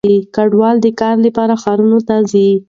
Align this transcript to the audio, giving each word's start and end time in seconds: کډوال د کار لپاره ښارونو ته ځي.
کډوال 0.35 0.75
د 0.81 0.87
کار 1.01 1.15
لپاره 1.25 1.53
ښارونو 1.63 1.99
ته 2.07 2.15
ځي. 2.31 2.47